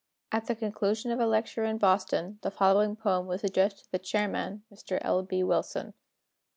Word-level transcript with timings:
[At 0.31 0.47
the 0.47 0.55
conclusion 0.55 1.11
of 1.11 1.19
a 1.19 1.27
lecture 1.27 1.63
in 1.63 1.77
Boston, 1.77 2.39
the 2.41 2.49
following 2.49 2.95
poem 2.95 3.27
was 3.27 3.43
addressed 3.43 3.83
to 3.85 3.91
the 3.91 3.99
chairman 3.99 4.63
(Mr. 4.73 4.97
L. 5.03 5.21
B. 5.21 5.43
Wilson). 5.43 5.93